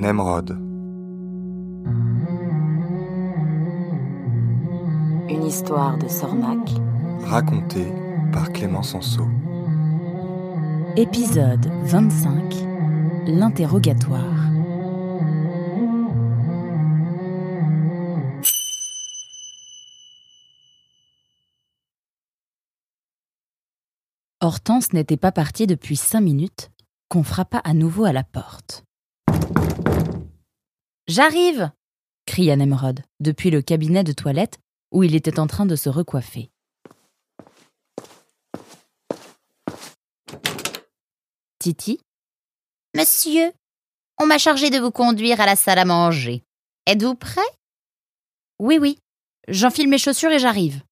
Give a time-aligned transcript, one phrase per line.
[0.00, 0.50] Nemrod.
[5.28, 6.70] Une histoire de Sornac.
[7.24, 7.92] Racontée
[8.32, 9.26] par Clément Sanso.
[10.96, 12.54] Épisode 25.
[13.26, 14.22] L'interrogatoire.
[24.40, 26.70] Hortense n'était pas partie depuis cinq minutes
[27.08, 28.84] qu'on frappa à nouveau à la porte.
[31.08, 31.70] J'arrive
[32.26, 34.58] cria Nemrod depuis le cabinet de toilette
[34.92, 36.50] où il était en train de se recoiffer.
[41.58, 41.98] Titi
[42.94, 43.52] Monsieur,
[44.20, 46.44] on m'a chargé de vous conduire à la salle à manger.
[46.86, 47.40] Êtes-vous prêt?
[48.58, 48.98] Oui, oui.
[49.48, 50.82] J'enfile mes chaussures et j'arrive.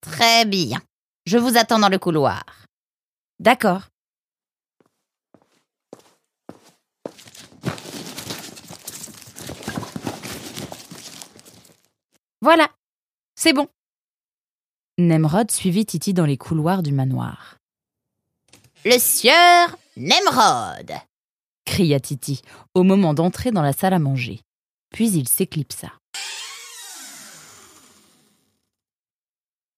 [0.00, 0.80] Très bien.
[1.26, 2.44] Je vous attends dans le couloir.
[3.40, 3.88] D'accord.
[12.40, 12.70] Voilà,
[13.34, 13.68] c'est bon.
[14.98, 17.58] Nemrod suivit Titi dans les couloirs du manoir.
[18.84, 20.92] Le sieur Nemrod
[21.64, 22.42] cria Titi
[22.74, 24.40] au moment d'entrer dans la salle à manger.
[24.90, 25.92] Puis il s'éclipsa.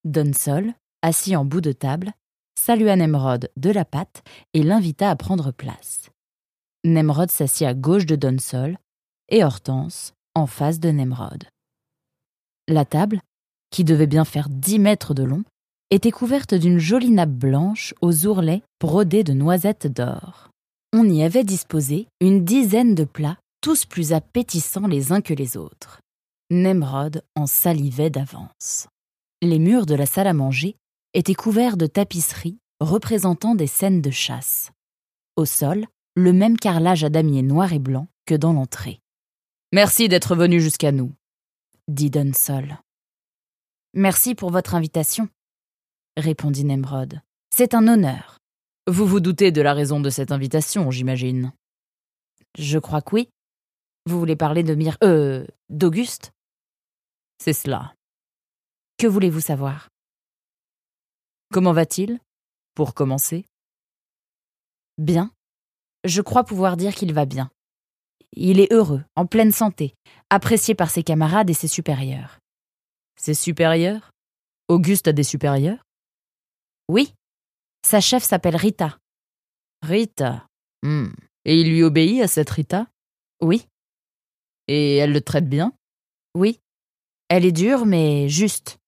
[0.04, 0.72] Donsol,
[1.02, 2.12] assis en bout de table,
[2.58, 4.22] salua Nemrod de la patte
[4.54, 6.10] et l'invita à prendre place.
[6.84, 8.78] Nemrod s'assit à gauche de Donsol
[9.28, 11.44] et Hortense en face de Nemrod.
[12.70, 13.20] La table,
[13.72, 15.42] qui devait bien faire dix mètres de long,
[15.90, 20.50] était couverte d'une jolie nappe blanche aux ourlets brodés de noisettes d'or.
[20.92, 25.56] On y avait disposé une dizaine de plats, tous plus appétissants les uns que les
[25.56, 26.00] autres.
[26.50, 28.86] Nemrod en salivait d'avance.
[29.42, 30.76] Les murs de la salle à manger
[31.12, 34.70] étaient couverts de tapisseries représentant des scènes de chasse.
[35.34, 39.00] Au sol, le même carrelage à damier noir et blanc que dans l'entrée.
[39.72, 41.12] Merci d'être venu jusqu'à nous,
[41.88, 42.78] dit Dunsol.
[43.94, 45.28] Merci pour votre invitation,
[46.16, 47.20] répondit Nemrod.
[47.50, 48.38] C'est un honneur.
[48.86, 51.52] Vous vous doutez de la raison de cette invitation, j'imagine.
[52.58, 53.28] Je crois que oui.
[54.06, 54.96] Vous voulez parler de Mir.
[55.04, 55.46] Euh.
[55.68, 56.32] d'Auguste?
[57.38, 57.94] C'est cela.
[58.98, 59.88] Que voulez-vous savoir?
[61.52, 62.18] Comment va-t-il?
[62.74, 63.44] Pour commencer?
[64.98, 65.32] Bien.
[66.04, 67.50] Je crois pouvoir dire qu'il va bien.
[68.32, 69.94] Il est heureux, en pleine santé,
[70.30, 72.38] apprécié par ses camarades et ses supérieurs.
[73.16, 74.10] Ses supérieurs?
[74.68, 75.84] Auguste a des supérieurs?
[76.88, 77.12] Oui.
[77.84, 78.98] Sa chef s'appelle Rita.
[79.82, 80.46] Rita?
[80.82, 81.08] Hmm.
[81.44, 82.86] Et il lui obéit à cette Rita?
[83.40, 83.66] Oui.
[84.68, 85.72] Et elle le traite bien?
[86.34, 86.60] Oui.
[87.28, 88.78] Elle est dure, mais juste.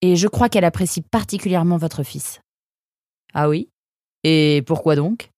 [0.00, 2.40] Et je crois qu'elle apprécie particulièrement votre fils.
[3.34, 3.68] Ah oui?
[4.24, 5.31] Et pourquoi donc?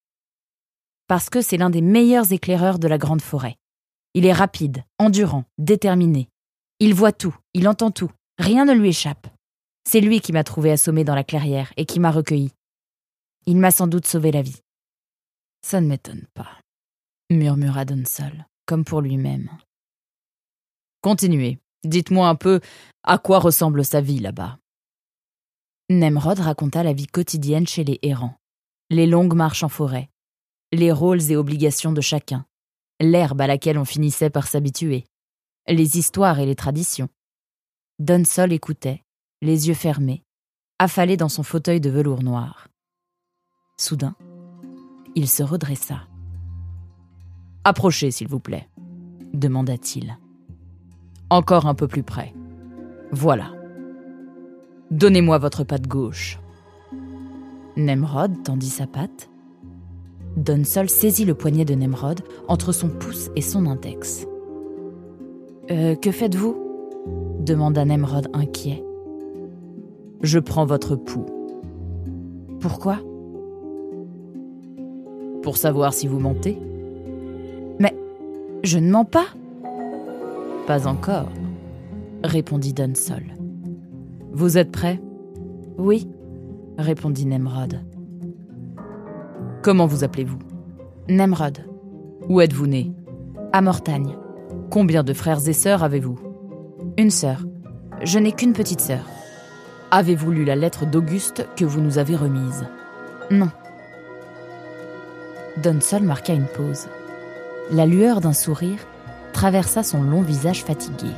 [1.07, 3.57] Parce que c'est l'un des meilleurs éclaireurs de la grande forêt.
[4.15, 6.29] Il est rapide, endurant, déterminé.
[6.81, 9.27] Il voit tout, il entend tout, rien ne lui échappe.
[9.87, 12.53] C'est lui qui m'a trouvé assommé dans la clairière et qui m'a recueilli.
[13.47, 14.61] Il m'a sans doute sauvé la vie.
[15.63, 16.59] Ça ne m'étonne pas,
[17.31, 19.51] murmura Donsol, comme pour lui-même.
[21.03, 22.61] Continuez, dites-moi un peu
[23.03, 24.59] à quoi ressemble sa vie là-bas?
[25.91, 28.37] Nemrod raconta la vie quotidienne chez les errants,
[28.89, 30.09] les longues marches en forêt,
[30.75, 32.47] les rôles et obligations de chacun,
[33.01, 35.05] l'herbe à laquelle on finissait par s'habituer,
[35.69, 37.09] les histoires et les traditions.
[37.99, 39.03] Donsol écoutait,
[39.41, 40.23] les yeux fermés,
[40.79, 42.69] affalé dans son fauteuil de velours noir.
[43.77, 44.15] Soudain,
[45.15, 46.03] il se redressa.
[47.65, 48.69] Approchez, s'il vous plaît,
[49.33, 50.19] demanda-t-il.
[51.31, 52.35] Encore un peu plus près.
[53.11, 53.53] Voilà.
[54.91, 56.39] Donnez-moi votre patte gauche.
[57.77, 59.31] Nemrod tendit sa patte,
[60.37, 64.27] Donsol saisit le poignet de Nemrod entre son pouce et son index.
[65.71, 66.56] Euh, que faites-vous?
[67.41, 68.83] demanda Nemrod inquiet.
[70.23, 71.27] Je prends votre pouls.
[72.61, 72.99] Pourquoi?
[75.43, 76.59] Pour savoir si vous mentez.
[77.79, 77.94] Mais
[78.62, 79.26] je ne mens pas.
[80.67, 81.29] Pas encore,
[82.23, 83.23] répondit Dunsol.
[84.32, 84.99] Vous êtes prêt?
[85.76, 86.09] Oui,
[86.79, 87.81] répondit Nemrod.
[89.64, 90.40] Comment vous appelez-vous?
[91.08, 91.64] Nemrod.
[92.28, 92.93] Où êtes-vous né?
[93.55, 94.14] À Mortagne.
[94.70, 96.19] Combien de frères et sœurs avez-vous?
[96.99, 97.46] Une sœur.
[98.02, 99.06] Je n'ai qu'une petite sœur.
[99.90, 102.66] Avez-vous lu la lettre d'Auguste que vous nous avez remise?
[103.31, 103.49] Non.
[105.56, 106.88] Donsol marqua une pause.
[107.70, 108.81] La lueur d'un sourire
[109.32, 111.08] traversa son long visage fatigué.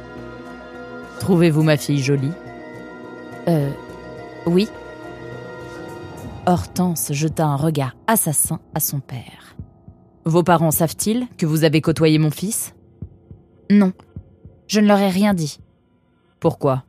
[1.18, 2.32] Trouvez-vous ma fille jolie?
[3.48, 3.70] Euh.
[4.46, 4.68] Oui,
[6.46, 9.56] Hortense jeta un regard assassin à son père.
[10.24, 12.74] Vos parents savent-ils que vous avez côtoyé mon fils?
[13.70, 13.92] Non,
[14.68, 15.58] je ne leur ai rien dit.
[16.38, 16.84] Pourquoi?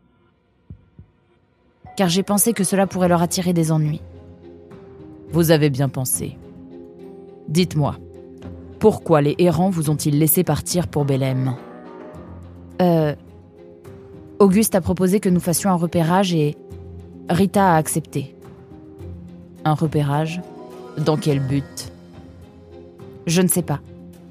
[1.96, 4.02] Car j'ai pensé que cela pourrait leur attirer des ennuis.
[5.32, 6.38] Vous avez bien pensé.
[7.48, 7.96] Dites-moi,
[8.80, 11.56] pourquoi les errants vous ont-ils laissé partir pour Bélem
[12.82, 13.16] Euh.
[14.40, 16.56] Auguste a proposé que nous fassions un repérage et
[17.28, 18.36] Rita a accepté.
[19.68, 20.40] Un repérage
[20.98, 21.92] Dans quel but
[23.26, 23.82] Je ne sais pas.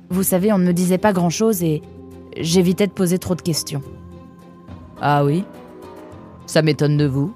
[0.09, 1.83] Vous savez, on ne me disait pas grand-chose et
[2.38, 3.83] j'évitais de poser trop de questions.
[4.99, 5.44] Ah oui?
[6.47, 7.35] Ça m'étonne de vous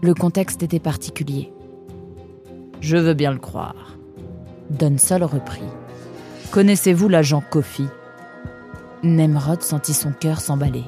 [0.00, 1.52] Le contexte était particulier.
[2.80, 3.98] Je veux bien le croire.
[4.70, 5.68] Dunsol reprit.
[6.52, 7.84] Connaissez-vous l'agent Kofi?
[9.02, 10.84] Nemrod sentit son cœur s'emballer.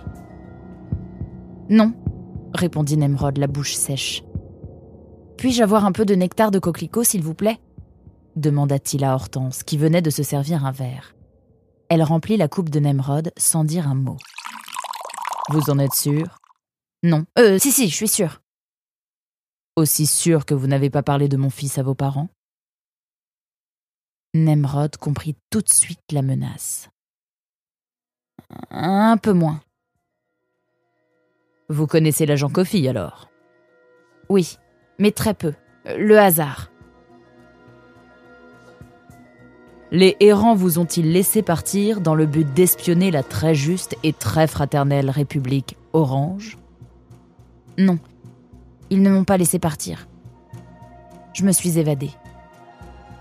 [1.68, 1.92] Non,
[2.54, 4.22] répondit Nemrod, la bouche sèche.
[5.38, 7.60] Puis-je avoir un peu de nectar de coquelicot, s'il vous plaît
[8.36, 11.14] demanda-t-il à Hortense, qui venait de se servir un verre.
[11.88, 14.16] Elle remplit la coupe de Nemrod sans dire un mot.
[15.50, 16.38] Vous en êtes sûr?
[17.02, 17.24] Non.
[17.38, 18.40] Euh, si, si, je suis sûre.
[19.76, 22.28] Aussi sûr que vous n'avez pas parlé de mon fils à vos parents?
[24.34, 26.90] Nemrod comprit tout de suite la menace.
[28.70, 29.60] Un peu moins.
[31.68, 33.28] Vous connaissez l'agent Kofi alors?
[34.28, 34.58] Oui,
[34.98, 35.54] mais très peu.
[35.84, 36.70] Le hasard.
[39.90, 44.46] Les errants vous ont-ils laissé partir dans le but d'espionner la très juste et très
[44.46, 46.58] fraternelle République Orange?
[47.78, 47.98] Non,
[48.90, 50.08] ils ne m'ont pas laissé partir.
[51.32, 52.10] Je me suis évadée.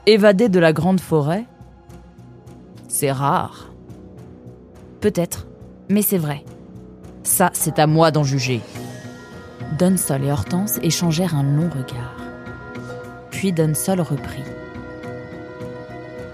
[0.08, 1.46] Évadée de la grande forêt?
[2.90, 3.72] C'est rare.
[5.00, 5.48] Peut-être,
[5.90, 6.44] mais c'est vrai.
[7.24, 8.62] Ça, c'est à moi d'en juger.
[9.74, 12.16] Dunsol et Hortense échangèrent un long regard.
[13.32, 14.44] Puis Dunsol reprit.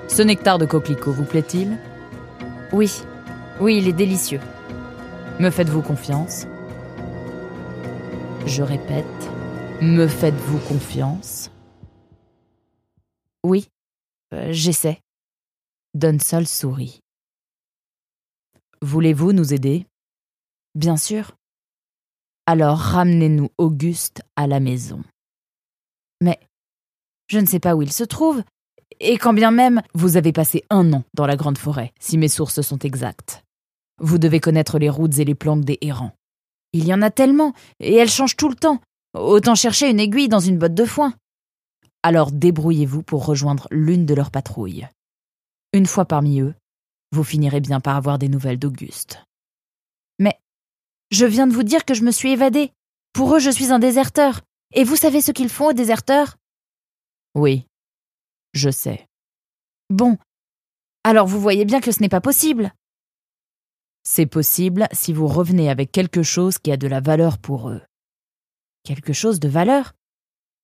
[0.08, 1.78] Ce nectar de coquelicot vous plaît-il?
[2.72, 3.02] Oui,
[3.60, 4.40] oui, il est délicieux.
[5.40, 6.46] Me faites-vous confiance?
[8.46, 9.06] Je répète,
[9.82, 11.50] me faites-vous confiance?
[13.44, 13.68] Oui,
[14.34, 15.02] euh, j'essaie.
[15.96, 17.00] Dunsol sourit.
[18.82, 19.88] Voulez-vous nous aider?
[20.76, 21.36] Bien sûr.
[22.46, 25.02] Alors ramenez-nous Auguste à la maison.
[26.20, 26.40] Mais
[27.28, 28.44] je ne sais pas où il se trouve,
[29.00, 32.28] et quand bien même vous avez passé un an dans la grande forêt, si mes
[32.28, 33.44] sources sont exactes.
[34.00, 36.12] Vous devez connaître les routes et les planques des errants.
[36.74, 38.82] Il y en a tellement, et elles changent tout le temps.
[39.14, 41.14] Autant chercher une aiguille dans une botte de foin.
[42.02, 44.90] Alors débrouillez-vous pour rejoindre l'une de leurs patrouilles.
[45.72, 46.56] Une fois parmi eux,
[47.14, 49.24] vous finirez bien par avoir des nouvelles d'Auguste.
[51.14, 52.74] Je viens de vous dire que je me suis évadée.
[53.14, 54.42] Pour eux, je suis un déserteur.
[54.74, 56.38] Et vous savez ce qu'ils font aux déserteurs?
[57.36, 57.68] Oui,
[58.54, 59.08] je sais.
[59.92, 60.18] Bon.
[61.04, 62.74] Alors vous voyez bien que ce n'est pas possible.
[64.04, 67.84] C'est possible si vous revenez avec quelque chose qui a de la valeur pour eux.
[68.82, 69.94] Quelque chose de valeur?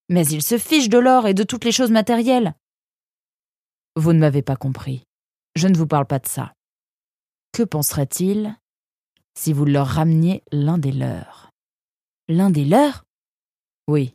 [0.10, 2.56] Mais ils se fichent de l'or et de toutes les choses matérielles.
[3.96, 5.04] Vous ne m'avez pas compris.
[5.56, 6.54] Je ne vous parle pas de ça.
[7.52, 8.58] Que penseraient-ils
[9.36, 11.50] si vous leur rameniez l'un des leurs
[12.28, 13.06] L'un des leurs?
[13.88, 14.14] Oui.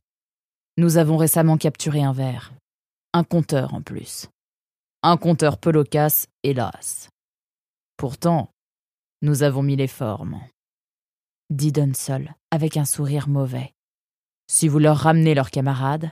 [0.77, 2.53] Nous avons récemment capturé un verre.
[3.13, 4.29] Un compteur en plus.
[5.03, 7.09] Un compteur peu loquace, hélas.
[7.97, 8.51] Pourtant,
[9.23, 10.41] nous avons mis les formes.
[11.51, 13.73] Dit Dunsol, avec un sourire mauvais.
[14.47, 16.11] Si vous leur ramenez leurs camarades,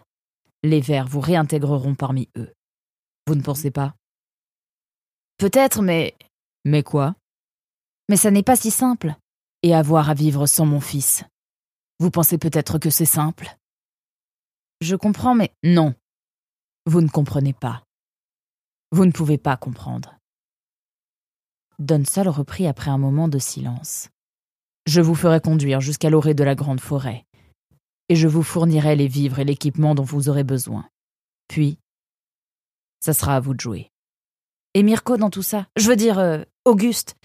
[0.63, 2.53] les vers vous réintégreront parmi eux.
[3.27, 3.95] Vous ne pensez pas?
[5.39, 6.15] Peut-être, mais.
[6.65, 7.15] Mais quoi?
[8.09, 9.15] Mais ça n'est pas si simple.
[9.63, 11.25] Et avoir à vivre sans mon fils.
[12.01, 13.57] Vous pensez peut-être que c'est simple?
[14.81, 15.55] Je comprends, mais.
[15.63, 15.95] Non.
[16.87, 17.85] Vous ne comprenez pas.
[18.91, 20.19] Vous ne pouvez pas comprendre.
[21.79, 24.09] Dunsol reprit après un moment de silence.
[24.87, 27.25] Je vous ferai conduire jusqu'à l'orée de la grande forêt,
[28.09, 30.89] et je vous fournirai les vivres et l'équipement dont vous aurez besoin.
[31.49, 31.79] Puis,
[33.01, 33.91] ça sera à vous de jouer.
[34.75, 35.67] Et Mirko dans tout ça?
[35.77, 37.17] Je veux dire, euh, Auguste.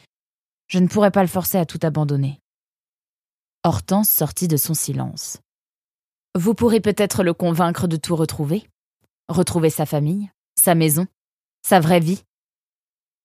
[0.68, 2.40] Je ne pourrais pas le forcer à tout abandonner.
[3.64, 5.40] Hortense sortit de son silence.
[6.36, 8.68] Vous pourrez peut-être le convaincre de tout retrouver
[9.30, 11.06] Retrouver sa famille, sa maison,
[11.64, 12.24] sa vraie vie.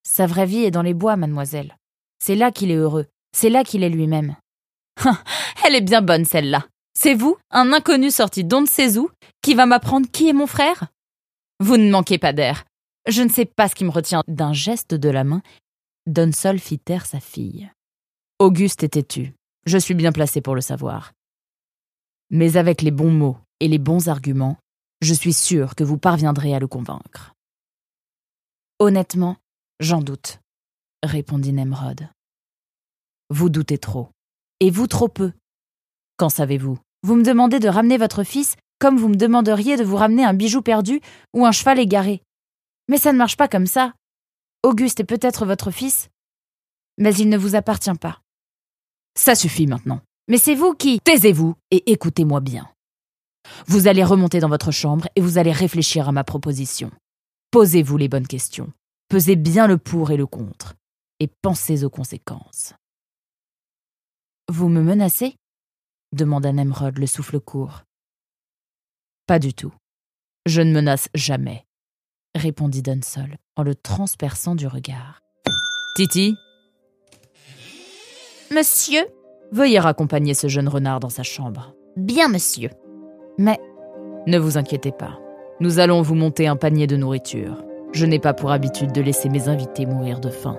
[0.05, 1.77] Sa vraie vie est dans les bois, mademoiselle.
[2.19, 4.37] C'est là qu'il est heureux, c'est là qu'il est lui-même.
[5.65, 6.67] Elle est bien bonne, celle-là.
[6.95, 9.11] C'est vous, un inconnu sorti d'on ne sait où,
[9.43, 10.87] qui va m'apprendre qui est mon frère?
[11.61, 12.65] Vous ne manquez pas d'air.
[13.09, 14.23] Je ne sais pas ce qui me retient.
[14.29, 15.43] D'un geste de la main,
[16.06, 17.71] Donsol fit taire sa fille.
[18.40, 19.35] Auguste était têtu.
[19.66, 21.12] Je suis bien placé pour le savoir.
[22.30, 24.56] Mais avec les bons mots et les bons arguments,
[25.00, 27.35] je suis sûr que vous parviendrez à le convaincre.
[28.80, 29.37] Honnêtement,
[29.78, 30.40] j'en doute,
[31.04, 32.09] répondit Nemrod.
[33.30, 34.09] Vous doutez trop.
[34.59, 35.32] Et vous trop peu.
[36.16, 36.78] Qu'en savez-vous?
[37.04, 40.35] Vous me demandez de ramener votre fils comme vous me demanderiez de vous ramener un
[40.35, 41.00] bijou perdu
[41.32, 42.23] ou un cheval égaré.
[42.88, 43.94] Mais ça ne marche pas comme ça.
[44.62, 46.09] Auguste est peut-être votre fils,
[46.99, 48.21] mais il ne vous appartient pas.
[49.16, 50.00] Ça suffit maintenant.
[50.28, 51.00] Mais c'est vous qui...
[51.00, 52.71] Taisez-vous et écoutez-moi bien.
[53.66, 56.90] Vous allez remonter dans votre chambre et vous allez réfléchir à ma proposition.
[57.50, 58.73] Posez-vous les bonnes questions.
[59.09, 60.75] Pesez bien le pour et le contre.
[61.21, 62.75] Et pensez aux conséquences.
[64.49, 65.37] Vous me menacez?
[66.12, 67.83] demanda Nemrod le souffle court.
[69.26, 69.73] Pas du tout.
[70.47, 71.64] Je ne menace jamais,
[72.35, 75.21] répondit Dunsol en le transperçant du regard.
[75.97, 76.37] Titi?
[78.55, 79.03] Monsieur?
[79.53, 81.75] Veuillez raccompagner ce jeune renard dans sa chambre.
[81.97, 82.71] Bien, monsieur.
[83.39, 83.61] Mais
[84.27, 85.19] ne vous inquiétez pas.
[85.61, 87.62] Nous allons vous monter un panier de nourriture.
[87.93, 90.59] Je n'ai pas pour habitude de laisser mes invités mourir de faim.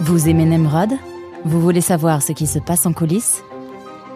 [0.00, 0.92] Vous aimez Nemrod?
[1.44, 3.42] Vous voulez savoir ce qui se passe en coulisses?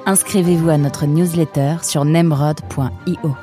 [0.06, 3.36] Inscrivez-vous à notre newsletter sur nemrod.io.